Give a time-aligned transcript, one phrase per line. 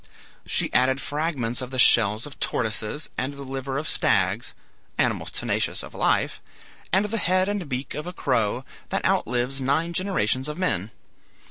[0.47, 4.55] She added fragments of the shells of tortoises, and the liver of stags,
[4.97, 6.41] animals tenacious of life,
[6.91, 10.89] and the head and beak of a crow, that outlives nine generations of men.